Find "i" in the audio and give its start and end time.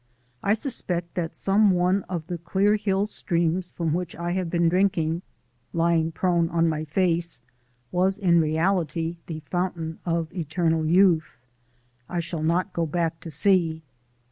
0.41-0.55, 4.15-4.31, 12.09-12.19